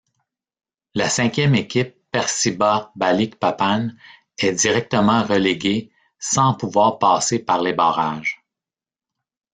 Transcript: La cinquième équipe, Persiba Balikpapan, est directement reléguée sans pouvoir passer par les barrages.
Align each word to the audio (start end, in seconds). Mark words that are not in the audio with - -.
La 0.95 1.07
cinquième 1.09 1.53
équipe, 1.53 1.95
Persiba 2.11 2.91
Balikpapan, 2.95 3.89
est 4.39 4.51
directement 4.53 5.21
reléguée 5.23 5.91
sans 6.17 6.55
pouvoir 6.55 6.97
passer 6.97 7.37
par 7.37 7.61
les 7.61 7.73
barrages. 7.73 8.43